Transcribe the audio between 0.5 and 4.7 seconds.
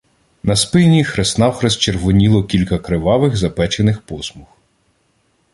спині хрест-навхрест червоніло кілька кривавих запечених посмуг.